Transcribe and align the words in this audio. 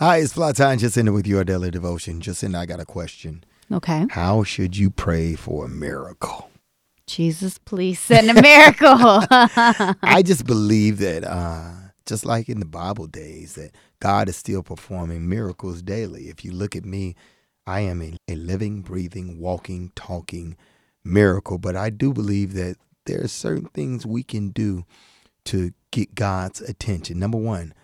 Hi, 0.00 0.16
it's 0.16 0.32
Time 0.32 0.78
Jacinda 0.78 1.12
with 1.12 1.26
your 1.26 1.44
daily 1.44 1.70
devotion. 1.70 2.22
Jacinda, 2.22 2.56
I 2.56 2.64
got 2.64 2.80
a 2.80 2.86
question. 2.86 3.44
Okay. 3.70 4.06
How 4.08 4.42
should 4.42 4.74
you 4.74 4.88
pray 4.88 5.34
for 5.34 5.66
a 5.66 5.68
miracle? 5.68 6.50
Jesus, 7.06 7.58
please 7.58 8.00
send 8.00 8.30
a 8.30 8.40
miracle. 8.40 8.88
I 9.30 10.22
just 10.24 10.46
believe 10.46 11.00
that, 11.00 11.22
uh, 11.22 11.72
just 12.06 12.24
like 12.24 12.48
in 12.48 12.60
the 12.60 12.64
Bible 12.64 13.08
days, 13.08 13.56
that 13.56 13.72
God 14.00 14.30
is 14.30 14.36
still 14.36 14.62
performing 14.62 15.28
miracles 15.28 15.82
daily. 15.82 16.30
If 16.30 16.46
you 16.46 16.52
look 16.52 16.74
at 16.74 16.86
me, 16.86 17.14
I 17.66 17.80
am 17.80 18.00
a, 18.00 18.16
a 18.26 18.36
living, 18.36 18.80
breathing, 18.80 19.38
walking, 19.38 19.92
talking 19.94 20.56
miracle. 21.04 21.58
But 21.58 21.76
I 21.76 21.90
do 21.90 22.14
believe 22.14 22.54
that 22.54 22.76
there 23.04 23.22
are 23.22 23.28
certain 23.28 23.66
things 23.66 24.06
we 24.06 24.22
can 24.22 24.48
do 24.48 24.86
to 25.44 25.74
get 25.90 26.14
God's 26.14 26.62
attention. 26.62 27.18
Number 27.18 27.36
one, 27.36 27.74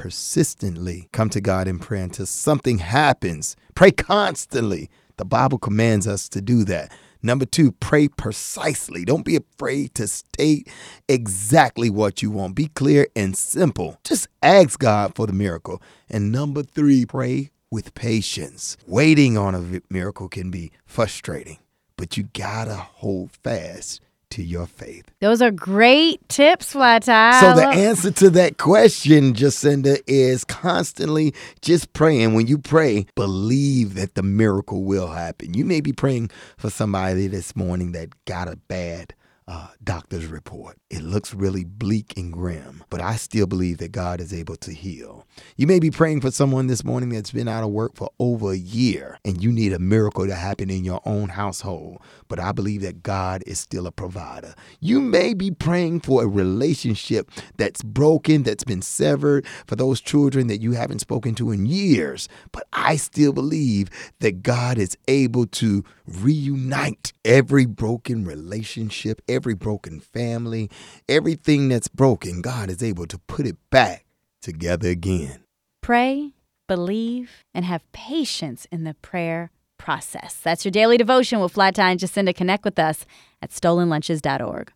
persistently. 0.00 1.10
Come 1.12 1.28
to 1.28 1.42
God 1.42 1.68
in 1.68 1.78
prayer 1.78 2.04
until 2.04 2.24
something 2.24 2.78
happens. 2.78 3.54
Pray 3.74 3.90
constantly. 3.90 4.88
The 5.18 5.26
Bible 5.26 5.58
commands 5.58 6.08
us 6.08 6.26
to 6.30 6.40
do 6.40 6.64
that. 6.64 6.90
Number 7.22 7.44
two, 7.44 7.72
pray 7.72 8.08
precisely. 8.08 9.04
Don't 9.04 9.26
be 9.26 9.36
afraid 9.36 9.94
to 9.96 10.08
state 10.08 10.68
exactly 11.06 11.90
what 11.90 12.22
you 12.22 12.30
want. 12.30 12.54
Be 12.54 12.68
clear 12.68 13.08
and 13.14 13.36
simple. 13.36 13.98
Just 14.02 14.26
ask 14.42 14.78
God 14.78 15.14
for 15.14 15.26
the 15.26 15.34
miracle. 15.34 15.82
And 16.08 16.32
number 16.32 16.62
three, 16.62 17.04
pray 17.04 17.50
with 17.70 17.94
patience. 17.94 18.78
Waiting 18.86 19.36
on 19.36 19.54
a 19.54 19.82
miracle 19.90 20.30
can 20.30 20.50
be 20.50 20.72
frustrating, 20.86 21.58
but 21.98 22.16
you 22.16 22.30
gotta 22.32 22.76
hold 22.76 23.32
fast 23.44 24.00
to 24.30 24.42
your 24.42 24.66
faith. 24.66 25.10
Those 25.20 25.42
are 25.42 25.50
great 25.50 26.26
tips, 26.28 26.72
Flat 26.72 27.02
Tire. 27.02 27.40
So 27.40 27.54
the 27.54 27.66
answer 27.66 28.10
to 28.10 28.30
that 28.30 28.58
question, 28.58 29.34
Jacinda, 29.34 30.00
is 30.06 30.44
constantly 30.44 31.34
just 31.62 31.92
praying. 31.92 32.34
When 32.34 32.46
you 32.46 32.58
pray, 32.58 33.06
believe 33.14 33.94
that 33.94 34.14
the 34.14 34.22
miracle 34.22 34.84
will 34.84 35.08
happen. 35.08 35.54
You 35.54 35.64
may 35.64 35.80
be 35.80 35.92
praying 35.92 36.30
for 36.56 36.70
somebody 36.70 37.26
this 37.26 37.54
morning 37.54 37.92
that 37.92 38.24
got 38.24 38.48
a 38.48 38.56
bad 38.56 39.14
uh, 39.50 39.66
doctor's 39.82 40.26
report. 40.26 40.78
It 40.90 41.02
looks 41.02 41.34
really 41.34 41.64
bleak 41.64 42.16
and 42.16 42.32
grim, 42.32 42.84
but 42.88 43.00
I 43.00 43.16
still 43.16 43.48
believe 43.48 43.78
that 43.78 43.90
God 43.90 44.20
is 44.20 44.32
able 44.32 44.54
to 44.56 44.72
heal. 44.72 45.26
You 45.56 45.66
may 45.66 45.80
be 45.80 45.90
praying 45.90 46.20
for 46.20 46.30
someone 46.30 46.68
this 46.68 46.84
morning 46.84 47.08
that's 47.08 47.32
been 47.32 47.48
out 47.48 47.64
of 47.64 47.70
work 47.70 47.96
for 47.96 48.10
over 48.20 48.52
a 48.52 48.56
year 48.56 49.18
and 49.24 49.42
you 49.42 49.50
need 49.50 49.72
a 49.72 49.80
miracle 49.80 50.24
to 50.24 50.36
happen 50.36 50.70
in 50.70 50.84
your 50.84 51.00
own 51.04 51.30
household, 51.30 52.00
but 52.28 52.38
I 52.38 52.52
believe 52.52 52.82
that 52.82 53.02
God 53.02 53.42
is 53.44 53.58
still 53.58 53.88
a 53.88 53.92
provider. 53.92 54.54
You 54.78 55.00
may 55.00 55.34
be 55.34 55.50
praying 55.50 56.00
for 56.02 56.22
a 56.22 56.28
relationship 56.28 57.28
that's 57.56 57.82
broken, 57.82 58.44
that's 58.44 58.62
been 58.62 58.82
severed, 58.82 59.44
for 59.66 59.74
those 59.74 60.00
children 60.00 60.46
that 60.46 60.60
you 60.60 60.72
haven't 60.72 61.00
spoken 61.00 61.34
to 61.34 61.50
in 61.50 61.66
years, 61.66 62.28
but 62.52 62.68
I 62.72 62.94
still 62.94 63.32
believe 63.32 63.88
that 64.20 64.44
God 64.44 64.78
is 64.78 64.96
able 65.08 65.46
to 65.46 65.82
reunite 66.06 67.12
every 67.24 67.66
broken 67.66 68.24
relationship, 68.24 69.22
every 69.28 69.39
broken 69.40 70.00
family, 70.00 70.70
everything 71.08 71.68
that's 71.68 71.88
broken. 71.88 72.42
God 72.42 72.70
is 72.70 72.82
able 72.82 73.06
to 73.06 73.18
put 73.18 73.46
it 73.46 73.56
back 73.70 74.04
together 74.42 74.88
again. 74.88 75.44
Pray, 75.82 76.32
believe, 76.68 77.44
and 77.54 77.64
have 77.64 77.90
patience 77.92 78.66
in 78.70 78.84
the 78.84 78.94
prayer 78.94 79.50
process. 79.78 80.34
That's 80.42 80.64
your 80.64 80.72
daily 80.72 80.98
devotion 80.98 81.40
with 81.40 81.52
Flat 81.52 81.74
Tire 81.74 81.90
and 81.90 82.00
Jacinda. 82.00 82.34
Connect 82.34 82.64
with 82.64 82.78
us 82.78 83.06
at 83.40 83.50
stolenlunches.org. 83.50 84.72